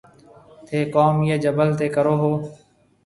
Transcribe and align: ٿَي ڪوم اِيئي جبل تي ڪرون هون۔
ٿَي 0.65 0.79
ڪوم 0.93 1.15
اِيئي 1.23 1.35
جبل 1.43 1.69
تي 1.79 1.87
ڪرون 1.95 2.17
هون۔ 2.21 2.35